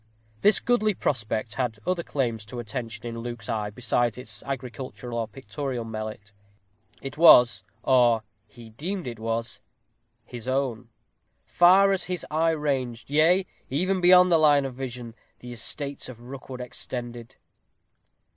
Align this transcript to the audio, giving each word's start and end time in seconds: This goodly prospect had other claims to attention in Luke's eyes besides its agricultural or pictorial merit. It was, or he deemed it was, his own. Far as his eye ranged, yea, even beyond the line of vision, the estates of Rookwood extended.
This 0.41 0.59
goodly 0.59 0.95
prospect 0.95 1.53
had 1.61 1.77
other 1.85 2.01
claims 2.01 2.43
to 2.47 2.57
attention 2.57 3.05
in 3.05 3.19
Luke's 3.19 3.47
eyes 3.47 3.71
besides 3.75 4.17
its 4.17 4.41
agricultural 4.41 5.15
or 5.15 5.27
pictorial 5.27 5.85
merit. 5.85 6.31
It 7.03 7.19
was, 7.19 7.63
or 7.83 8.23
he 8.47 8.71
deemed 8.71 9.05
it 9.05 9.19
was, 9.19 9.61
his 10.25 10.47
own. 10.47 10.89
Far 11.45 11.91
as 11.91 12.05
his 12.05 12.25
eye 12.31 12.49
ranged, 12.49 13.11
yea, 13.11 13.45
even 13.69 14.01
beyond 14.01 14.31
the 14.31 14.39
line 14.39 14.65
of 14.65 14.73
vision, 14.73 15.13
the 15.37 15.53
estates 15.53 16.09
of 16.09 16.19
Rookwood 16.19 16.61
extended. 16.61 17.35